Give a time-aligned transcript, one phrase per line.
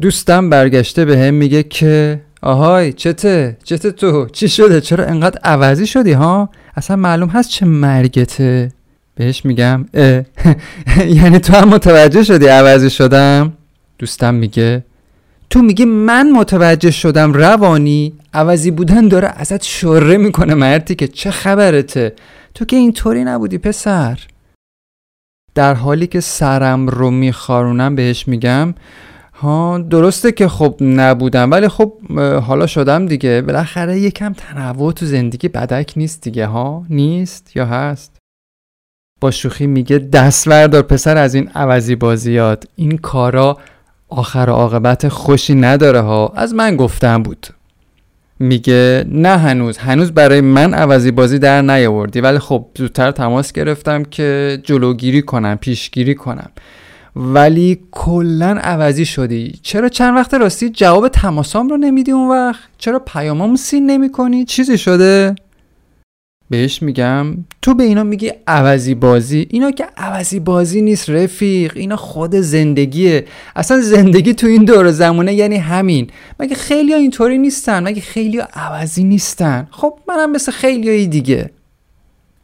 [0.00, 5.86] دوستم برگشته به هم میگه که آهای چته؟ چته تو؟ چی شده؟ چرا انقدر عوضی
[5.86, 8.72] شدی ها؟ اصلا معلوم هست چه مرگته.
[9.14, 9.84] بهش میگم
[11.18, 13.52] یعنی تو هم متوجه شدی عوضی شدم؟
[13.98, 14.84] دوستم میگه
[15.50, 21.30] تو میگی من متوجه شدم روانی عوضی بودن داره ازت شره می‌کنه مردی که چه
[21.30, 22.12] خبرته؟
[22.54, 24.18] تو که اینطوری نبودی پسر.
[25.54, 28.74] در حالی که سرم رو میخارونم بهش میگم
[29.40, 33.42] ها درسته که خب نبودم ولی خب حالا شدم دیگه.
[33.42, 38.16] بالاخره یکم تنوع تو زندگی بدک نیست دیگه ها؟ نیست یا هست؟
[39.20, 42.64] با شوخی میگه دست وردار پسر از این عوضی بازیات.
[42.76, 43.58] این کارا
[44.08, 47.46] آخر عاقبت خوشی نداره ها؟ از من گفتم بود.
[48.38, 52.20] میگه نه هنوز هنوز برای من عوضی بازی در نیاوردی.
[52.20, 56.50] ولی خب زودتر تماس گرفتم که جلوگیری کنم پیشگیری کنم.
[57.20, 59.52] ولی کلا عوضی شدی.
[59.62, 64.44] چرا چند وقت راستی جواب تماسام رو نمیدی اون وقت؟ چرا پیامامو سین نمی کنی
[64.44, 65.34] چیزی شده؟
[66.50, 69.46] بهش میگم تو به اینا میگی عوضی بازی.
[69.50, 71.72] اینا که عوضی بازی نیست رفیق.
[71.76, 73.26] اینا خود زندگیه.
[73.56, 76.10] اصلا زندگی تو این دور زمونه یعنی همین.
[76.40, 81.50] مگه خیلی ها اینطوری نیستن؟ مگه خیلی ها عوضی نیستن؟ خب منم مثل خیلی دیگه.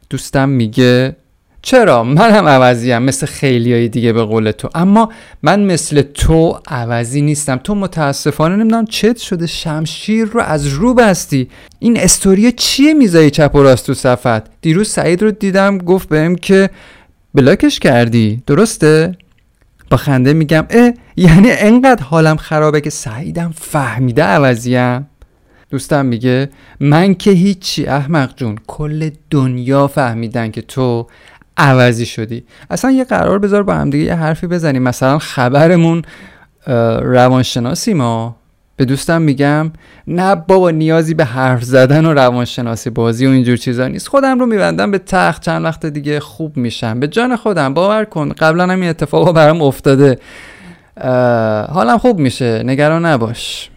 [0.09, 1.15] دوستم میگه
[1.65, 4.69] چرا؟ من هم عوضیم مثل خیلی های دیگه به قول تو.
[4.75, 5.11] اما
[5.43, 7.57] من مثل تو عوضی نیستم.
[7.57, 11.49] تو متاسفانه نمی‌دونم چت شده شمشیر رو از رو بستی.
[11.79, 16.35] این استوری چیه میزایی چپ و راست تو صفت دیروز سعید رو دیدم گفت بهم
[16.35, 16.69] که
[17.33, 18.43] بلاکش کردی.
[18.47, 19.17] درسته؟
[19.89, 25.07] با خنده میگم اه یعنی انقدر حالم خرابه که سعیدم فهمیده عوضیم
[25.69, 31.07] دوستم میگه من که هیچی احمق جون کل دنیا فهمیدن که تو
[31.57, 32.43] عوضی شدی.
[32.69, 34.83] اصلا یه قرار بذار با هم دیگه یه حرفی بزنیم.
[34.83, 36.01] مثلا خبرمون
[37.01, 38.35] روانشناسی ما.
[38.77, 39.71] به دوستم میگم
[40.07, 44.07] نه بابا نیازی به حرف زدن و روانشناسی بازی و اینجور چیزا نیست.
[44.07, 45.41] خودم رو میبندم به تخت.
[45.41, 46.99] چند وقت دیگه خوب میشم.
[46.99, 48.29] به جان خودم باور کن.
[48.29, 50.19] قبلا هم این اتفاقا برام افتاده.
[51.71, 52.63] حالم خوب میشه.
[52.65, 53.69] نگران نباش.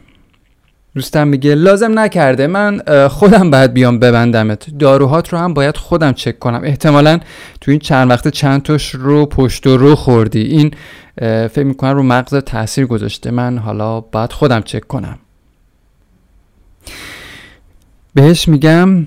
[0.98, 2.46] دوستم میگه لازم نکرده.
[2.46, 4.78] من خودم باید بیام ببندمت.
[4.78, 6.60] داروهات رو هم باید خودم چک کنم.
[6.64, 7.20] احتمالا
[7.60, 10.42] تو این چند وقت چند تاش رو پشت و رو خوردی.
[10.42, 10.74] این
[11.48, 13.30] فکر می‌کنم رو مغز تاثیر گذاشته.
[13.30, 15.18] من حالا باید خودم چک کنم.
[18.14, 19.06] بهش میگم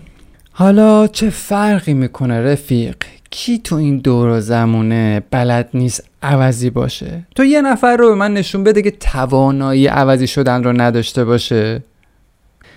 [0.51, 2.95] حالا چه فرقی می‌کنه رفیق؟
[3.31, 8.15] کی تو این دور و زمونه بلد نیست عوضی باشه؟ تو یه نفر رو به
[8.15, 11.83] من نشون بده که توانایی عوضی شدن رو نداشته باشه.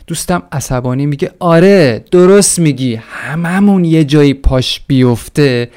[0.07, 2.95] دوستم عصبانی میگه آره درست میگی.
[2.95, 5.71] هممون یه جایی پاش بیفته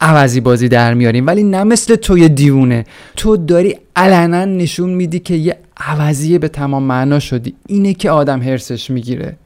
[0.00, 1.26] عوضی بازی در میاریم.
[1.26, 2.84] ولی نه مثل توی دیونه
[3.16, 7.54] تو داری علنا نشون میدی که یه عوضیه به تمام معنا شدی.
[7.66, 9.36] اینه که آدم هرسش می‌گیره.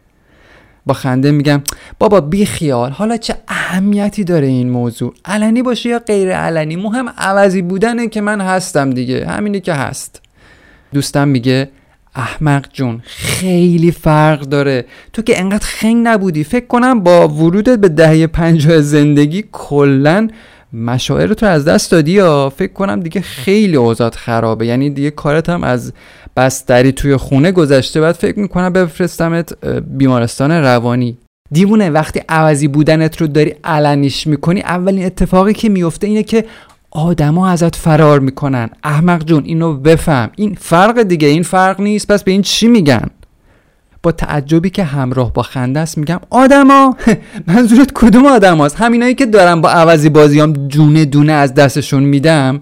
[0.87, 1.63] با خنده میگم
[1.99, 7.09] بابا بی خیال حالا چه اهمیتی داره این موضوع؟ علنی باشه یا غیر علنی؟ مهم
[7.09, 10.23] عوضی بودنه که من هستم دیگه همینی که هست.
[10.93, 11.71] دوستم میگه
[12.15, 14.85] احمق جون خیلی فرق داره.
[15.13, 20.29] تو که انقدر خنگ نبودی فکر کنم با ورودت به دهه پنجاه زندگی کلا
[20.73, 24.67] مشاعر تو از دست دادی یا؟ فکر کنم دیگه خیلی اوضاعت خرابه.
[24.67, 25.93] یعنی دیگه کارت هم از
[26.37, 31.19] بستری توی خونه گذشته بعد فکر می‌کنم بفرستمت بیمارستان روانی.
[31.53, 36.45] دیوونه وقتی عوضی بودنت رو داری علنیش می‌کنی اولین اتفاقی که میفته اینه که
[36.91, 38.71] آدما ازت فرار می‌کنن.
[38.85, 40.31] احمق جون اینو بفهم.
[40.37, 42.09] این فرق دیگه این فرق نیست.
[42.13, 43.11] پس به این چی میگن؟
[44.03, 46.97] با تعجبی که همراه با خنده است میگم آدما!
[47.49, 52.61] منظورت کدوم آدم هست همینایی که دارم با عوضی بازیام جونه دونه از دستشون میدم.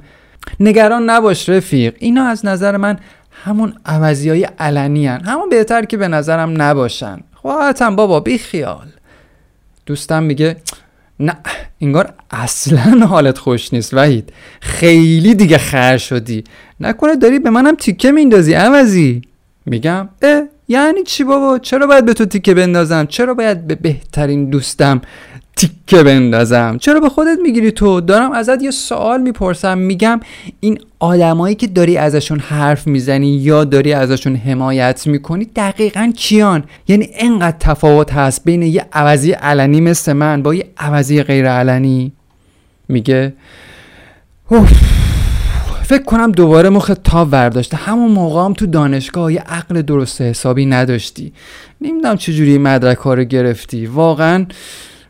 [0.61, 1.95] نگران نباش رفیق.
[1.99, 2.99] اینا از نظر من
[3.45, 5.21] همون عوضی های علنی هن.
[5.21, 7.21] همون بهتر که به نظرم نباشن.
[7.35, 8.87] خواهتم بابا بی خیال.
[9.87, 10.57] دوستم میگه
[11.21, 11.37] نه
[11.81, 14.33] انگار اصلا حالت خوش نیست وحید.
[14.61, 16.45] خیلی دیگه خر شدی.
[16.81, 19.23] نکنه داری به منم تیکه میندازی عوضی.
[19.67, 24.51] میگم اه یعنی چی بابا؟ چرا باید به تو تیکه بندازم؟ چرا باید به بهترین
[24.51, 25.01] دوستم
[25.57, 26.79] تیکه بندازم.
[26.81, 29.79] چرا به خودت می‌گیری تو؟ دارم ازت یه سوال می‌پرسم.
[29.79, 30.21] میگم
[30.61, 37.09] این آدمایی که داری ازشون حرف می‌زنی یا داری ازشون حمایت می‌کنی دقیقا کیان؟ یعنی
[37.15, 42.13] انقدر تفاوت هست بین یه عوضی علنی مثل من با یه عوضی غیر علنی؟
[42.89, 43.35] میگه
[45.83, 50.67] فکر کنم دوباره مخ تا ورداشته همون موقع هم تو دانشگاه یه عقل درست حسابی
[50.67, 51.33] نداشتی.
[51.81, 53.87] نمی‌دونم چجوری مدرک ها رو گرفتی.
[53.87, 54.47] واقعا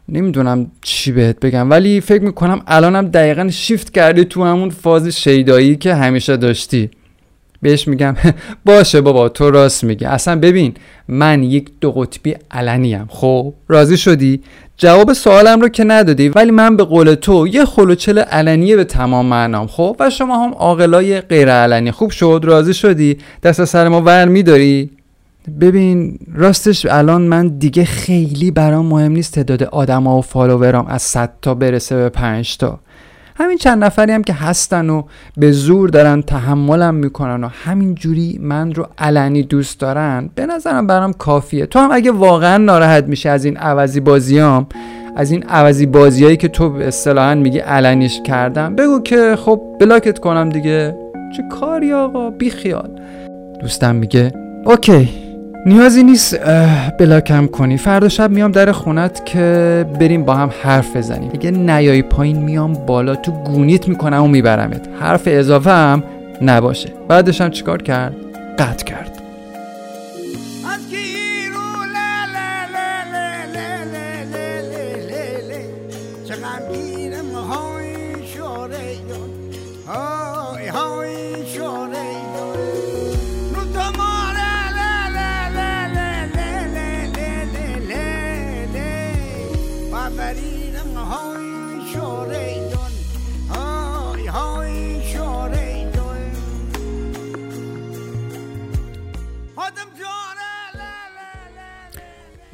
[0.08, 5.76] نمی‌دونم چی بهت بگم ولی فکر می‌کنم الانم دقیقا شیفت کردی تو همون فاز شیدایی
[5.76, 6.90] که همیشه داشتی.
[7.62, 8.16] بهش میگم
[8.66, 10.04] باشه بابا تو راست میگی.
[10.04, 10.74] اصلا ببین
[11.08, 13.06] من یک دو قطبی علنیم.
[13.08, 14.42] خب راضی شدی؟
[14.76, 19.26] جواب سوالم رو که ندادی ولی من به قول تو یه خلوچل علنیه به تمام
[19.26, 19.66] معنام.
[19.66, 21.90] خب و شما هم عاقلای غیر علنی.
[21.90, 24.90] خوب شد؟ راضی شدی؟ دست سر ما ور میداری؟
[25.60, 31.32] ببین راستش الان من دیگه خیلی برام مهم نیست تعداد آدما و فالوورام از 100
[31.42, 32.78] تا برسه به 5 تا.
[33.36, 35.02] همین چند نفری هم که هستن و
[35.36, 40.86] به زور دارن تحملم می‌کنن و همین جوری من رو علنی دوست دارن به نظرم
[40.86, 41.66] برام کافیه.
[41.66, 44.66] تو هم اگه واقعا ناراحت میشه از این عوضی بازیام
[45.16, 50.48] از این عوضی بازیایی که تو اصطلاحا میگی علنیش کردم بگو که خب بلاکت کنم
[50.48, 50.96] دیگه.
[51.36, 52.90] چه کاری آقا؟ بی خیال
[53.60, 54.32] دوستم میگه
[54.64, 55.23] اوکی.
[55.66, 56.38] نیازی نیست
[56.98, 57.76] بلاکم کنی.
[57.76, 61.30] فردا شب میام در خونت که بریم با هم حرف بزنیم.
[61.34, 64.88] اگه نیای پایین میام بالا تو گونیت می‌کنم و میبرمت.
[65.00, 66.02] حرف اضافه هم
[66.42, 66.88] نباشه.
[67.08, 68.14] بعدش هم چیکار کرد؟
[68.58, 69.13] قطع کرد.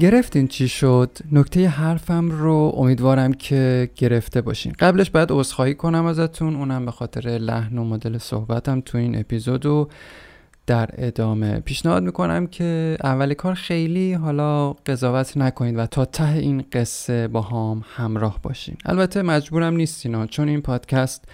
[0.00, 4.72] گرفتین چی شد؟ نکته حرفم رو امیدوارم که گرفته باشین.
[4.78, 6.56] قبلش باید عذرخواهی کنم ازتون.
[6.56, 9.88] اونم به خاطر لحن و مدل صحبتم تو این اپیزود و
[10.66, 11.60] در ادامه.
[11.60, 17.40] پیشنهاد می‌کنم که اول کار خیلی حالا قضاوت نکنید و تا ته این قصه با
[17.42, 18.76] هم همراه باشین.
[18.84, 21.24] البته مجبورم نیستین چون این پادکست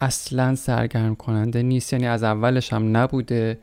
[0.00, 1.92] اصلا سرگرم کننده نیست.
[1.92, 3.58] یعنی از اولش هم نبوده.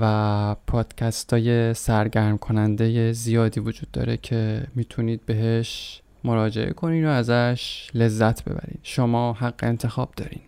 [0.00, 7.90] و پادکست های سرگرم کننده زیادی وجود داره که می‌تونید بهش مراجعه کنین و ازش
[7.94, 8.78] لذت ببرین.
[8.82, 10.40] شما حق انتخاب دارین.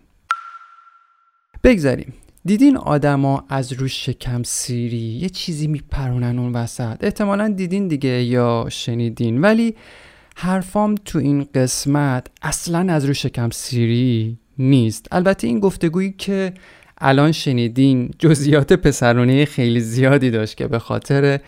[1.65, 2.13] بگذاریم.
[2.45, 7.05] دیدین آدما از روش شکم سیری یه چیزی میپرونن اون وسط.
[7.05, 9.41] احتمالا دیدین دیگه یا شنیدین.
[9.41, 9.77] ولی
[10.37, 15.09] حرفام تو این قسمت اصلا از روش شکم سیری نیست.
[15.13, 16.53] البته این گفتگویی که
[17.01, 21.41] الان شنیدین جزئیات پسرونه خیلی زیادی داشت که به خاطر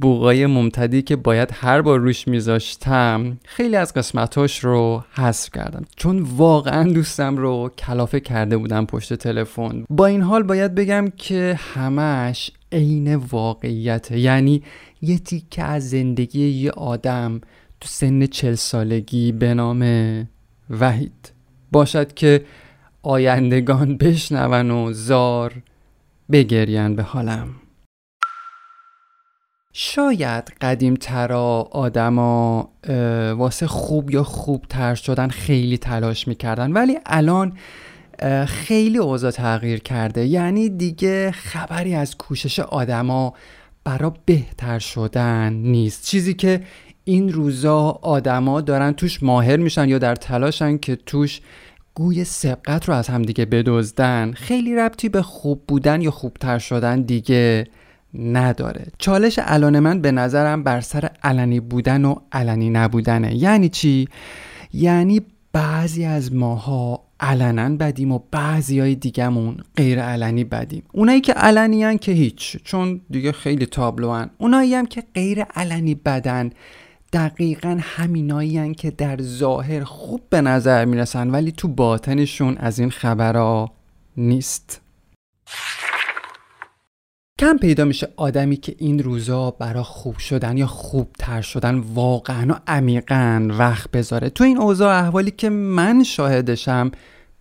[0.00, 5.84] بوغای ممتدی که باید هر بار روش میذاشتم خیلی از قسمتاش رو حذف کردم.
[5.96, 9.84] چون واقعا دوستم رو کلافه کرده بودم پشت تلفن.
[9.90, 14.18] با این حال باید بگم که همش عین واقعیته.
[14.18, 14.62] یعنی
[15.02, 17.40] یه تیکه از زندگی یه آدم
[17.80, 19.82] تو سن چل سالگی به نام
[20.70, 21.32] وحید.
[21.72, 22.44] باشد که
[23.02, 25.54] آیندگان بشنون و زار
[26.32, 27.48] بگرین به حالم.
[29.72, 32.68] شاید قدیم ترا آدما
[33.36, 37.52] واسه خوب یا خوب تر شدن خیلی تلاش می‌کردن ولی الان
[38.46, 40.26] خیلی اوضاع تغییر کرده.
[40.26, 43.34] یعنی دیگه خبری از کوشش آدما
[43.84, 46.04] برا بهتر شدن نیست.
[46.04, 46.62] چیزی که
[47.04, 51.40] این روزا آدما دارن توش ماهر میشن یا در تلاشن که توش
[51.98, 54.32] گوی سبقت رو از همدیگه بدزدن.
[54.32, 57.66] خیلی ربطی به خوب بودن یا خوبتر شدن دیگه
[58.14, 58.86] نداره.
[58.98, 63.36] چالش الان من به نظرم بر سر علنی بودن و علنی نبودنه.
[63.36, 64.08] یعنی چی؟
[64.72, 65.20] یعنی
[65.52, 70.82] بعضی از ماها علنا بدیم و بعضی های دیگهمون غیر علنی بدیم.
[70.92, 74.30] اونایی که علنی که هیچ چون دیگه خیلی تابلوان.
[74.38, 76.50] اونایی هم که غیر علنی بدن.
[77.12, 83.72] دقیقا همینایی که در ظاهر خوب به نظر می‌رسن ولی تو باطنشون از این خبرها
[84.16, 84.80] نیست.
[87.38, 92.54] کم پیدا میشه آدمی که این روزا برا خوب شدن یا خوب تر شدن واقعا
[92.54, 94.30] و عمیقا وقت بذاره.
[94.30, 96.90] تو این اوضاع احوالی که من شاهدشم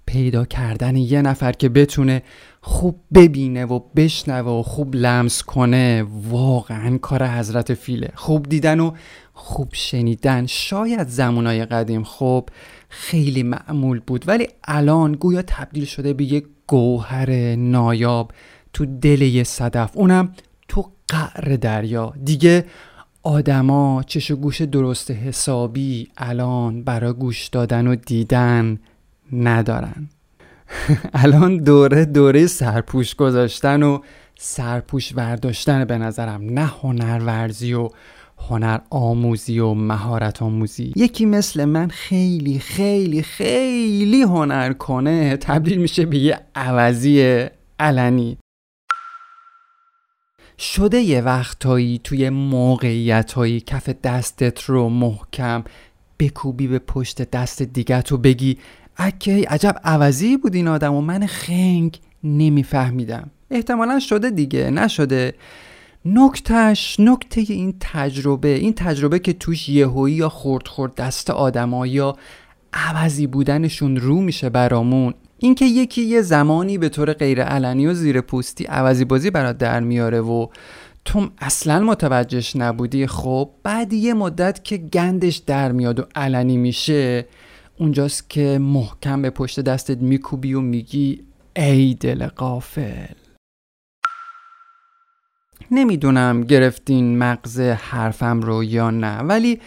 [0.06, 2.24] پیدا کردن یه نفر که بتونه
[2.68, 6.06] خوب ببینه و بشنوه و خوب لمس کنه.
[6.30, 8.12] واقعا کار حضرت فیله.
[8.16, 8.92] خوب دیدن و
[9.34, 10.46] خوب شنیدن.
[10.46, 12.50] شاید زمانای قدیم خب
[12.90, 14.28] خیلی معمول بود.
[14.28, 18.32] ولی الان گویا تبدیل شده به یک گوهر نایاب
[18.74, 19.92] تو دل یه صدف.
[19.98, 20.34] اونم
[20.68, 22.14] تو قعر دریا.
[22.24, 22.66] دیگه
[23.24, 28.80] آدما چش و گوش درست حسابی الان برای گوش دادن و دیدن
[29.34, 30.10] ندارن.
[31.24, 34.00] الان دوره دوره سرپوش گذاشتن و
[34.40, 36.42] سرپوش ورداشتن به نظرم.
[36.44, 37.90] نه هنرورزی و
[38.38, 40.94] هنر آموزی و مهارت آموزی.
[40.96, 47.46] یکی مثل من خیلی خیلی خیلی هنر کنه تبدیل میشه به یه عوضی
[47.80, 48.38] علنی.
[50.60, 55.64] شده یه وقتایی توی موقعیتهایی کف دستت رو محکم
[56.20, 58.58] بکوبی به پشت دست دیگت رو بگی
[58.98, 63.30] اکه عجب عوضی بود این آدم و من خنگ نمیفهمیدم.
[63.52, 65.34] احتمالا شده دیگه نشده.
[66.06, 72.16] نکتش نکته این تجربه این تجربه که توش یهویی یا خورد خورد دست آدما یا
[72.74, 75.14] عوضی بودنشون رو میشه برامون.
[75.38, 79.80] اینکه یکی یه زمانی به طور غیر علنی و زیر پوستی عوضی بازی برات در
[79.80, 80.48] میاره و
[81.06, 87.26] تو اصلا متوجهش نبودی خب بعد یه مدت که گندش در میاد و علنی میشه
[87.80, 91.24] اونجاست که محکم به پشت دستت میکوبی و میگی
[91.56, 93.14] ای دل قافل
[95.72, 99.60] نمی‌دونم گرفتین مغز حرفم رو یا نه ولی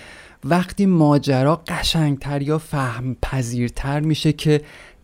[0.45, 4.63] وقتی ماجرا قشنگتر یا فهم پذیرتر میشه که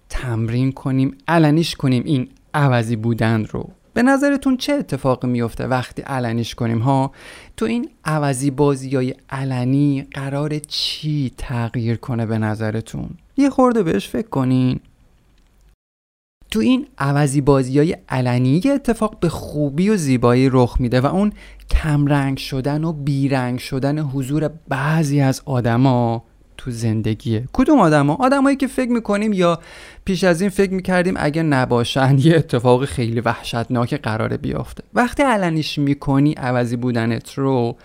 [0.09, 3.71] تمرین کنیم علنیش کنیم این عوضی بودن رو.
[3.97, 7.13] به نظرتون چه اتفاقی میفته وقتی علنیش کنیم ها؟
[7.57, 14.09] تو این عوضی بازی های علنی قرار چی تغییر کنه به نظرتون؟ یه خورده بهش
[14.09, 14.81] فکر کنین.
[16.51, 21.07] تو این عوضی بازی های علنی یه اتفاق به خوبی و زیبایی رخ میده و
[21.07, 21.33] اون
[21.71, 26.25] کمرنگ شدن و بیرنگ شدن حضور بعضی از آدما
[26.59, 27.45] تو زندگیه.
[27.53, 29.61] کدوم آدما؟ آدمایی که فکر می‌کنیم یا
[30.05, 34.85] پیش از این فکر می‌کردیم اگه نباشن یه اتفاق خیلی وحشتناک قراره بیافته.
[34.95, 37.77] وقتی علنیش می‌کنی عوضی بودنت رو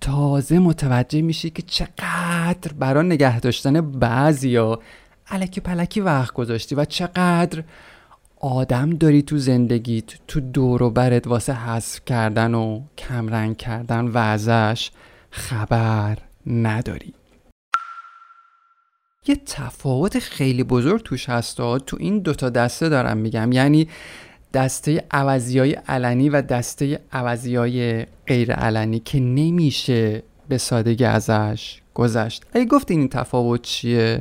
[0.00, 4.80] تازه متوجه میشی که چقدر برای نگه داشتن بعضیا
[5.30, 7.62] علکی پلکی وقت گذاشتی و چقدر
[8.40, 14.18] آدم داری تو زندگیت تو دور و برت واسه حذف کردن و کمرنگ کردن و
[14.18, 14.90] ازش
[15.30, 17.14] خبر نداری.
[19.28, 23.52] یه تفاوت خیلی بزرگ توش هست تو این دوتا دسته دارم میگم.
[23.52, 23.88] یعنی
[24.54, 31.80] دسته عوضی های علنی و دسته عوضی های غیر علنی که نمیشه به سادگی ازش
[31.94, 32.44] گذشت.
[32.52, 34.18] اگه گفتین این تفاوت چیه؟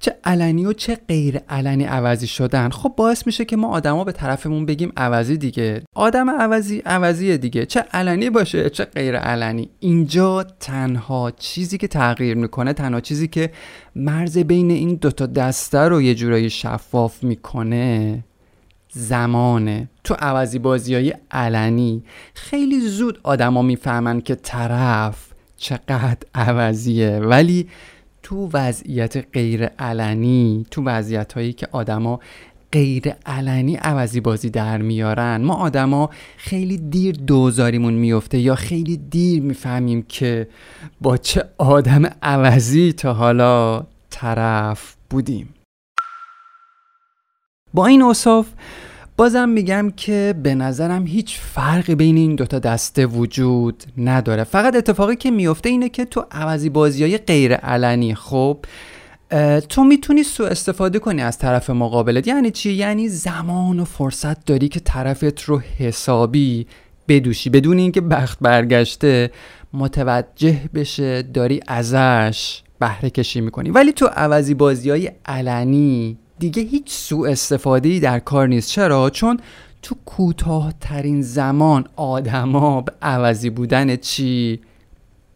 [0.00, 2.68] چه علنی و چه غیر علنی عوضی شدن.
[2.68, 5.82] خب باعث میشه که ما آدما به طرفمون بگیم عوضی دیگه.
[5.94, 7.66] آدم عوضی عوضی دیگه.
[7.66, 9.68] چه علنی باشه چه غیر علنی.
[9.80, 13.50] اینجا تنها چیزی که تغییر می‌کنه تنها چیزی که
[13.96, 18.24] مرز بین این دوتا دسته رو یه جورایی شفاف می‌کنه
[18.92, 19.88] زمانه.
[20.04, 22.02] تو عوضی بازی های علنی
[22.34, 25.26] خیلی زود آدما می‌فهمن که طرف
[25.56, 27.18] چقدر عوضیه.
[27.18, 27.68] ولی
[28.26, 32.20] تو وضعیت غیر علنی تو وضعیت هایی که آدما
[32.72, 35.42] غیر علنی عوضی بازی در میارن.
[35.42, 40.48] ما آدما خیلی دیر دوزاریمون میفته یا خیلی دیر می‌فهمیم که
[41.00, 45.54] با چه آدم عوضی تا حالا طرف بودیم.
[47.74, 48.46] با این اصاف
[49.16, 54.44] بازم میگم که به نظرم هیچ فرقی بین این دوتا دسته وجود نداره.
[54.44, 58.58] فقط اتفاقی که میفته اینه که تو عوضی بازی های غیر علنی خب
[59.68, 62.28] تو می‌تونی سو استفاده کنی از طرف مقابلت.
[62.28, 66.66] یعنی چی؟ یعنی زمان و فرصت داری که طرفت رو حسابی
[67.08, 67.50] بدوشی.
[67.50, 69.30] بدون اینکه بخت برگشته
[69.72, 73.70] متوجه بشه داری ازش بهره کشی می‌کنی.
[73.70, 78.70] ولی تو عوضی بازی های علنی دیگه هیچ سوء استفاده در کار نیست.
[78.70, 79.40] چرا؟ چون
[79.82, 84.60] تو کوتاهترین زمان آدما به عوضی بودن چی؟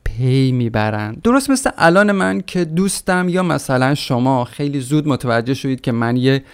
[0.04, 1.16] پی می‌برن.
[1.24, 6.16] درست مثل الان من که دوستم یا مثلا شما خیلی زود متوجه شدید که من
[6.16, 6.44] یه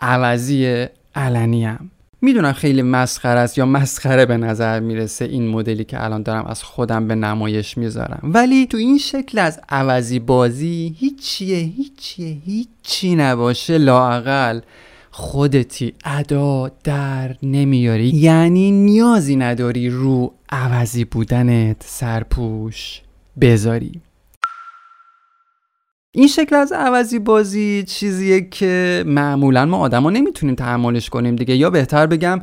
[0.00, 1.90] عوضی علنیم
[2.22, 6.62] می‌دونم خیلی مسخره است یا مسخره به نظر می‌رسه این مدلی که الان دارم از
[6.62, 8.20] خودم به نمایش می‌ذارم.
[8.22, 13.78] ولی تو این شکل از عوضی بازی هیچیه هیچیه هیچی نباشه.
[13.78, 14.60] لاقل
[15.10, 18.08] خودتی ادا در نمیاری.
[18.08, 23.02] یعنی نیازی نداری رو عوضی بودنت سرپوش
[23.40, 24.00] بذاری.
[26.14, 31.56] این شکل از عوضی بازی چیزیه که معمولا ما آدما نمی‌تونیم تحملش کنیم دیگه.
[31.56, 32.40] یا بهتر بگم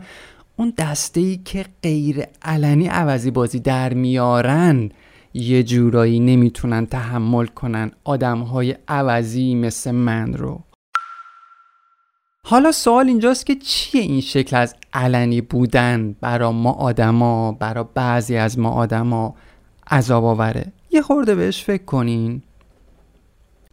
[0.56, 4.90] اون دسته ای که غیر علنی عوضی بازی در میارن
[5.34, 10.60] یه جورایی نمی‌تونن تحمل کنن آدم های عوضی مثل من رو.
[12.44, 18.36] حالا سوال اینجاست که چیه این شکل از علنی بودن برا ما آدما برا بعضی
[18.36, 19.36] از ما آدما
[19.92, 22.42] عذاب آوره یه خورده بهش فکر کنین.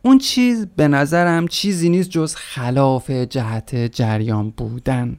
[0.06, 5.16] اون چیز به نظرم چیزی نیست جز خلاف جهت جریان بودن.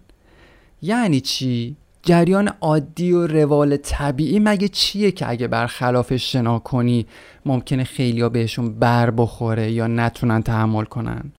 [0.81, 7.07] یعنی چی؟ جریان عادی و روال طبیعی مگه چیه که اگه برخلافش شنا کنی
[7.45, 11.33] ممکنه خیلیا بهشون بر بخوره یا نتونن تحمل کنن؟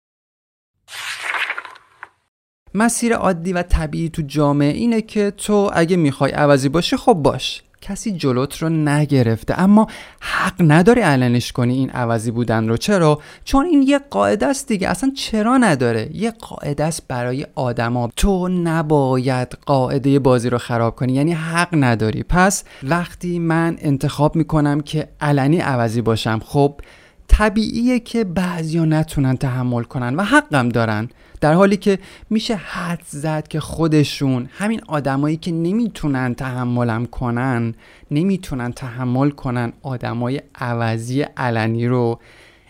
[2.73, 7.63] مسیر عادی و طبیعی تو جامعه اینه که تو اگه می‌خوای عوضی باشی خب باش.
[7.81, 9.59] کسی جلوت رو نگرفته.
[9.59, 9.87] اما
[10.19, 12.77] حق نداری علنش کنی این عوضی بودن رو.
[12.77, 14.89] چرا؟ چون این یه قاعده است دیگه.
[14.89, 18.09] اصلا چرا نداره؟ یه قاعده است برای آدما.
[18.15, 21.13] تو نباید قاعده بازی رو خراب کنی.
[21.13, 22.23] یعنی حق نداری.
[22.23, 26.79] پس وقتی من انتخاب می‌کنم که علنی عوضی باشم خب
[27.27, 31.09] طبیعیه که بعضیا نتونن تحمل کنن و حقم دارن.
[31.41, 37.73] در حالی که میشه حد زد که خودشون همین آدمایی که نمی‌تونن تحملم کنن
[38.11, 42.19] نمی‌تونن تحمل کنن آدمای عوضی علنی رو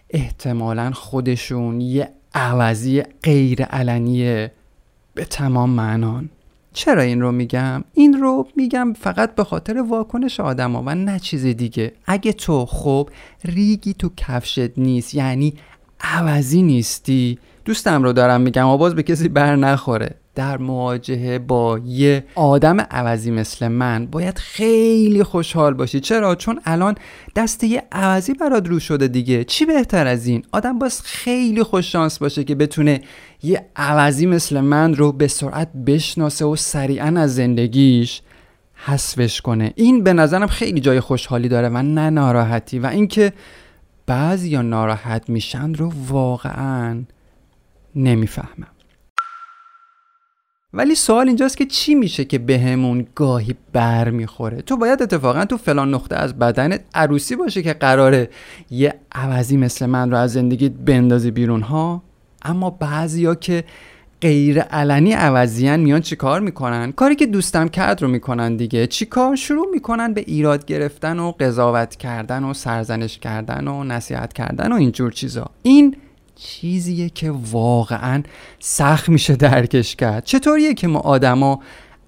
[0.09, 4.51] احتمالا خودشون یه عوضی غیر علنیه
[5.13, 6.29] به تمام معنان.
[6.73, 11.19] چرا این رو میگم؟ این رو میگم فقط به خاطر واکنش آدم ها و نه
[11.19, 11.93] چیز دیگه.
[12.05, 13.09] اگه تو خب
[13.45, 15.53] ریگی تو کفشت نیست یعنی
[16.01, 17.39] عوضی نیستی.
[17.69, 20.15] دوستم رو دارم میگم و باز به کسی بر نخوره.
[20.35, 25.99] در مواجهه با یه آدم عوضی مثل من باید خیلی خوشحال باشی.
[25.99, 26.95] چرا؟ چون الان
[27.35, 29.43] دسته یه عوضی برات رو شده دیگه.
[29.43, 33.01] چی بهتر از این؟ آدم باز خیلی خوش شانس باشه که بتونه
[33.43, 38.21] یه عوضی مثل من رو به سرعت بشناسه و سریعا از زندگیش
[38.75, 39.73] حذفش کنه.
[39.75, 42.79] این به نظرم خیلی جای خوشحالی داره و نه ناراحتی.
[42.79, 43.33] و اینکه
[44.05, 47.03] بعضی یا ناراحت میشن رو واقعا
[47.95, 48.67] نمی‌فهمم.
[50.73, 55.57] ولی سوال اینجاست که چی میشه که بهمون گاهی بر می‌خوره تو باید اتفاقا تو
[55.57, 58.29] فلان نقطه از بدنت عروسی باشه که قراره
[58.69, 62.03] یه عوضی مثل من رو از زندگیت بندازی بیرون ها؟
[62.41, 63.63] اما بعضیا که
[64.21, 68.87] غیر علنی عوضیان میان چیکار می‌کنن؟ کاری که دوستم کرد رو می‌کنن دیگه.
[68.87, 74.71] چیکار شروع می‌کنن به ایراد گرفتن و قضاوت کردن و سرزنش کردن و نصیحت کردن
[74.71, 75.49] و اینجور چیزا.
[75.63, 75.95] این
[76.39, 78.23] چیزیه که واقعا
[78.59, 80.23] سخت میشه درکش کرد.
[80.23, 81.59] چطوریه که ما آدما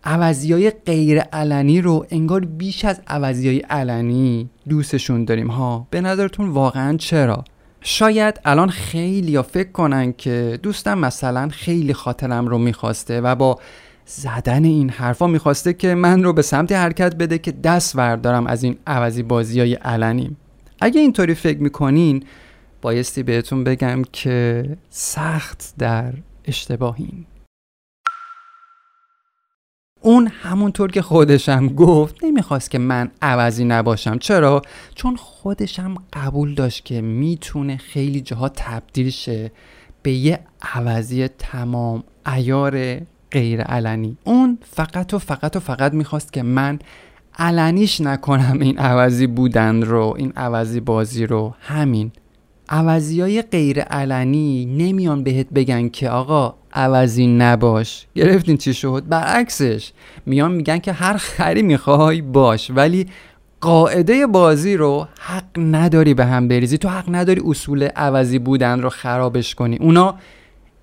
[0.04, 6.02] عوضی های غیر علنی رو انگار بیش از عوضی های علنی دوستشون داریم؟ ها به
[6.02, 7.44] نظرتون واقعا چرا؟
[7.82, 13.60] شاید الان خیلی یا فکر کنن که دوستم مثلا خیلی خاطرم رو می‌خواسته و با
[14.06, 18.63] زدن این حرفا می‌خواسته که من رو به سمت حرکت بده که دست وردارم از
[18.63, 20.36] این عوضی بازی های علنی.
[20.82, 22.24] اگه اینطوری فکر می‌کنین
[22.82, 26.13] بایستی بهتون بگم که سخت در
[26.46, 27.26] اشتباهین
[30.02, 34.17] اون همونطور که خودشم گفت نمی‌خواست که من عوضی نباشم.
[34.17, 34.62] چرا؟
[34.96, 39.52] چون خودشم قبول داشت که می‌تونه خیلی جاها تبدیل شه
[40.04, 42.04] به یه عوضی تمام
[42.36, 43.00] ایار
[43.32, 46.80] غیر علنی اون فقط و فقط و فقط می‌خواست که من
[47.38, 51.56] علنیش نکنم این عوضی بودن رو این عوضی بازی رو.
[51.60, 52.12] همین.
[52.72, 58.08] عوضی های غیر علنی نمیان بهت بگن که آقا عوضی نباش.
[58.16, 59.92] گرفتین چی شد؟ برعکسش
[60.26, 63.08] میان میگن که هر خری می‌خوای باش ولی
[63.62, 66.78] قاعده بازی رو حق نداری به هم بریزی.
[66.78, 69.78] تو حق نداری اصول عوضی بودن رو خرابش کنی.
[69.78, 70.16] اونا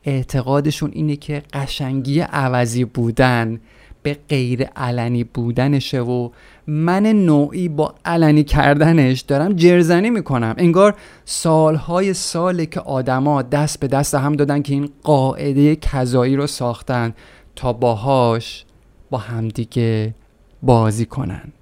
[0.05, 3.61] اعتقادشون اینه که قشنگی عوضی بودن
[4.08, 6.30] به غیر علنی بودنشه و
[6.66, 10.54] من نوعی با علنی کردنش دارم جرزنی می‌کنم.
[10.58, 10.94] انگار
[11.24, 17.14] سالهای ساله که آدما دست به دست هم دادن که این قاعده کذایی رو ساختن
[17.56, 18.64] تا باهاش
[19.10, 20.14] با همدیگه
[20.62, 21.52] بازی کنن.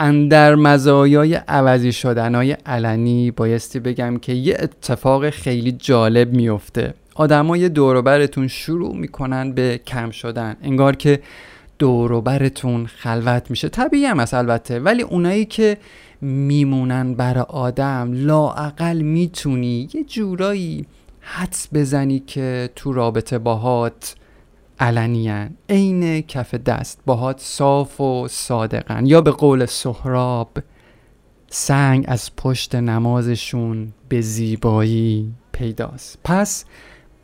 [0.00, 8.48] اندر مزایای عوضی شدنهای علنی بایستی بگم که یه اتفاق خیلی جالب میفته آدمای دوروبرتون
[8.48, 10.56] شروع می‌کنن به کم شدن.
[10.62, 11.20] انگار که
[11.78, 13.68] دوروبرتون خلوت میشه.
[13.68, 15.78] طبیعی هم البته ولی اونایی که
[16.20, 20.86] میمونن برای آدم لاعقل می‌تونی یه جورایی
[21.20, 24.14] حدس بزنی که تو رابطه باهات
[24.80, 27.00] علنیان عین کف دست.
[27.06, 30.58] باهات صاف و صادقن یا به قول سهراب
[31.48, 36.18] سنگ از پشت نمازشون به زیبایی پیداست.
[36.24, 36.64] پس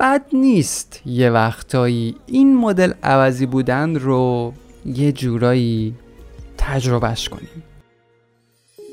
[0.00, 4.52] بد نیست یه وقتایی این مدل عوضی بودن رو
[4.86, 5.94] یه جورایی
[6.58, 7.62] تجربهش کنیم.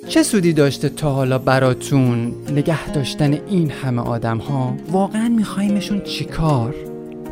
[0.07, 6.75] چه سودی داشته تا حالا براتون نگه داشتن این همه آدم ها واقعا میخوایمشون چیکار؟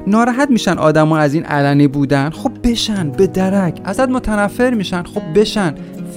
[0.07, 3.81] ناراحت میشن آدما از این علنی بودن؟ خب بشن به درک.
[3.83, 5.75] ازت متنفر میشن؟ خب بشن.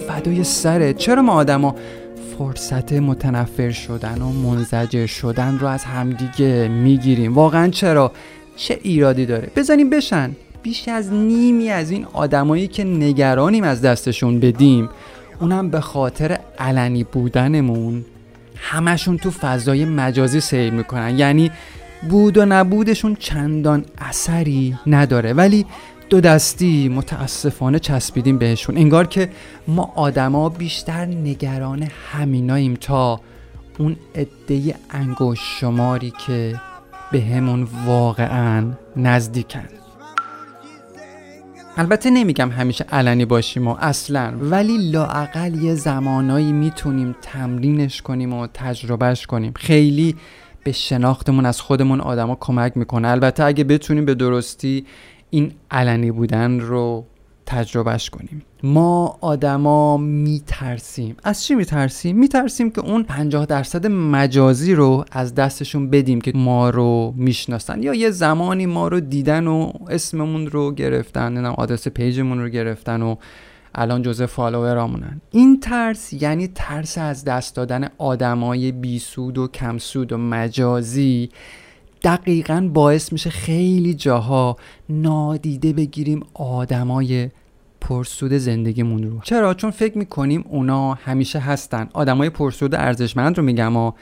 [0.09, 0.95] فدای سره.
[0.95, 1.75] چرا ما آدما
[2.39, 7.35] فرصت متنفر شدن و منزجر شدن رو از همدیگه می‌گیریم.
[7.35, 8.13] واقعا چرا؟
[8.57, 10.31] چه ایرادی داره؟ بزنیم بشن.
[10.63, 14.89] بیش از نیمی از این آدمایی که نگرانیم از دستشون بدیم.
[15.41, 18.05] اونم به خاطر علنی بودنمون.
[18.57, 21.19] همشون تو فضای مجازی سیر می‌کنن.
[21.19, 21.51] یعنی
[22.09, 25.33] بود و نبودشون چندان اثری نداره.
[25.33, 25.67] ولی
[26.13, 28.77] دو دستی متاسفانه چسبیدیم بهشون.
[28.77, 29.29] انگار که
[29.69, 33.21] ما آدما بیشتر نگران همیناییم تا
[33.79, 36.61] اون عده انگوش شماری که
[37.13, 39.65] به همون واقعا نزدیکن.
[41.77, 48.47] البته نمیگم همیشه علنی باشیم و اصلا ولی لاعقل یه زمانایی می‌تونیم تمرینش کنیم و
[48.55, 49.53] تجربهش کنیم.
[49.57, 50.17] خیلی
[50.65, 53.09] به شناختمون از خودمون آدما کمک می‌کنه.
[53.09, 54.87] البته اگه بتونیم به درستی
[55.35, 57.05] این علنی بودن رو
[57.47, 58.43] تجربهش کنیم.
[58.63, 61.17] ما آدما میترسیم.
[61.25, 66.71] از چی میترسیم؟ میترسیم که اون 50 درصد مجازی رو از دستشون بدیم که ما
[66.71, 72.39] رو می‌شناسن یا یه زمانی ما رو دیدن و اسممون رو گرفتن نه آدرس پیجمون
[72.39, 73.17] رو گرفتن و
[73.75, 75.21] الان جزء فالوورامونن.
[75.31, 81.31] این ترس یعنی ترس از دست دادن آدمای بیسود و کمسود و مجازی
[82.05, 84.57] دقیقا باعث میشه خیلی جاها
[84.89, 87.31] نادیده بگیریم آدمای
[87.81, 89.21] پرسود زندگیمون رو.
[89.21, 91.89] چرا؟ چون فکر می‌کنیم اونا همیشه هستن.
[91.93, 93.93] آدمای پرسود ارزشمند رو میگم و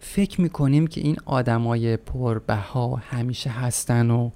[0.00, 4.30] فکر می‌کنیم که این آدمای پربها همیشه هستن و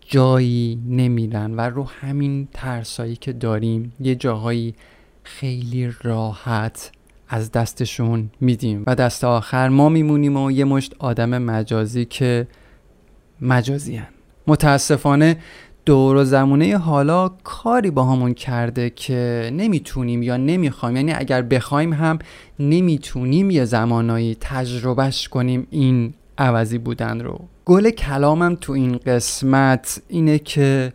[0.00, 4.74] جایی نمیرن و رو همین ترسایی که داریم یه جاهایی
[5.22, 6.92] خیلی راحت
[7.34, 8.82] از دستشون میدیم.
[8.86, 12.46] و دست آخر ما میمونیم و یه مشت آدم مجازی که
[13.40, 14.08] مجازی هن.
[14.46, 15.36] متاسفانه
[15.86, 20.96] دور و زمونه حالا کاری با همون کرده که نمی‌تونیم یا نمی‌خوایم.
[20.96, 22.18] یعنی اگر بخوایم هم
[22.58, 27.40] نمی‌تونیم یه زمانایی تجربهش کنیم این عوضی بودن رو.
[27.64, 30.92] گل کلامم تو این قسمت اینه که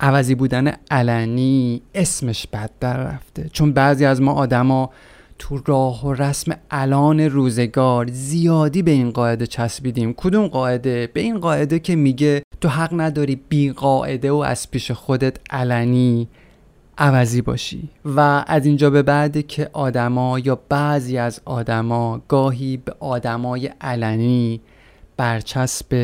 [0.00, 3.48] عوضی بودن علنی اسمش بد در رفته.
[3.52, 4.90] چون بعضی از ما آدما
[5.38, 10.12] تو راه و رسم الان روزگار زیادی به این قاعده چسبیدیم.
[10.12, 14.90] کدوم قاعده؟ به این قاعده که میگه تو حق نداری بی قاعده و از پیش
[14.90, 16.28] خودت علنی
[16.98, 17.88] عوضی باشی.
[18.04, 24.60] و از اینجا به بعد که آدما یا بعضی از آدما گاهی به آدمای علنی
[25.16, 25.94] برچسب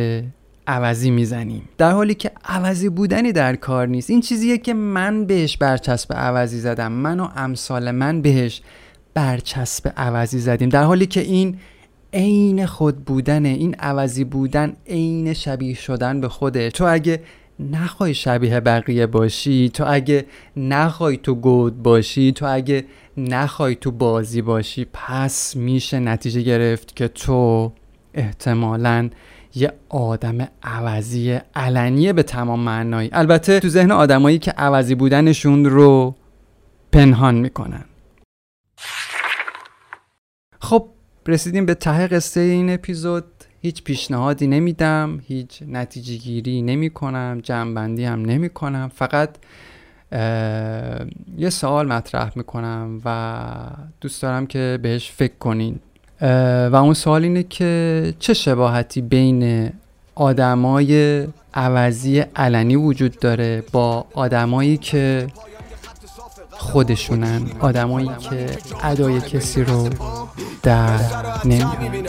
[0.67, 1.69] عوضی می‌زنیم.
[1.79, 4.11] در حالی که عوضی بودنی در کار نیست.
[4.11, 6.93] این چیزیه که من بهش برچسب عوضی زدم.
[6.93, 8.63] من و امثال من بهش
[9.15, 10.69] برچسب عوضی زدیم.
[10.69, 11.59] در حالی که این
[12.13, 16.71] عین خود بودن این عوضی بودن عین شبیه شدن به خوده.
[16.71, 17.23] تو اگه
[17.61, 22.85] نخوای شبیه بقیه باشی تو اگه نخوای تو گود باشی تو اگه
[23.17, 27.73] نخوای تو بازی باشی پس میشه نتیجه گرفت که تو
[28.15, 29.11] احتمالا
[29.55, 33.11] یه آدم عوضی علنیه به تمام معنایی.
[33.13, 36.15] البته تو ذهن آدمایی که عوضی بودنشون رو
[36.93, 37.85] پنهان می‌کنن.
[40.61, 40.87] خب
[41.27, 43.25] رسیدیم به ته قصه این اپیزود.
[43.63, 49.31] هیچ پیشنهادی نمیدم هیچ نتیجه گیری نمی کنم جمعبندی هم نمی کنم فقط
[51.39, 53.41] یه سوال مطرح می‌کنم و
[54.01, 55.79] دوست دارم که بهش فکر کنین.
[56.71, 59.73] و اون سوال اینه که چه شباهتی بین
[60.15, 65.27] آدمای عوضی علنی وجود داره با آدمایی که
[66.61, 69.89] خودشونن آدمایی که ادای کسی رو
[70.63, 71.01] در
[71.45, 72.07] نمیارن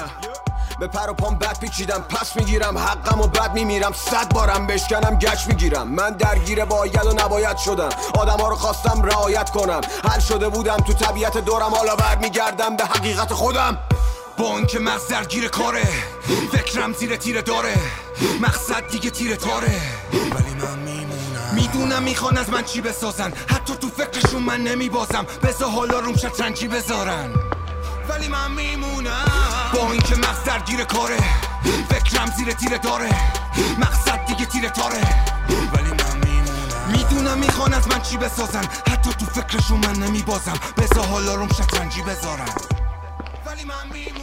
[0.80, 3.94] به پر و پام بد پیچیدم پس می‌گیرم حقم و بد میمیرم.
[3.94, 5.88] صد بارم بشکنم گچ می‌گیرم.
[5.88, 7.90] من درگیر باید و نباید شدم.
[8.20, 9.82] آدم ها رو خواستم رعایت کنم.
[10.04, 13.78] حل شده بودم تو طبیعت دورم حالا بر میگردم به حقیقت خودم.
[14.38, 15.84] با اینکه مغز درگیر کاره
[16.52, 17.76] فکرم زیر تیره داره.
[18.42, 19.82] مقصد دیگه تیره تاره.
[20.14, 20.91] ولی من میمونم
[21.52, 23.34] می‌دونم می‌خوان از من چی بسازن.
[23.50, 25.26] حتی تو فکرشون من نمیبازم.
[25.44, 27.34] بزا حالا روم شطرنجی بذارن.
[28.10, 29.26] ولی من میمونم.
[29.74, 31.18] با اینکه مغز درگیر کاره
[31.90, 33.10] فکرم زیر تیره داره.
[33.80, 35.02] مقصد دیگه تیره تاره.
[35.74, 36.92] ولی من میمونم.
[36.92, 38.64] می‌دونم می‌خوان از من چی بسازن.
[38.92, 40.60] حتی تو فکرشون من نمیبازم.
[40.78, 42.50] بزا حالا روم شطرنجی بذارن.
[43.46, 44.21] ولی من میمونم.